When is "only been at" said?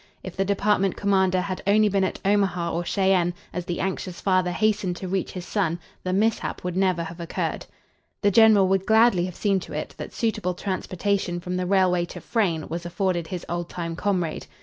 1.67-2.19